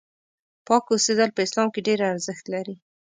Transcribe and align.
پاک 0.67 0.83
اوسېدل 0.91 1.29
په 1.33 1.41
اسلام 1.47 1.67
کې 1.73 1.85
ډېر 1.87 1.99
ارزښت 2.11 2.45
لري. 2.53 2.75